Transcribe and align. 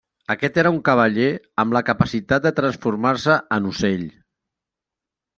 Aquest 0.33 0.55
era 0.59 0.69
un 0.75 0.77
cavaller 0.85 1.27
amb 1.63 1.75
la 1.77 1.81
capacitat 1.89 2.45
de 2.47 2.51
transformar-se 2.59 3.35
en 3.59 3.69
ocell. 3.73 4.07